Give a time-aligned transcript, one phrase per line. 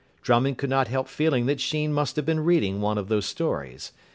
[0.23, 3.91] Drummond could not help feeling that Sheen must have been reading one of these stories.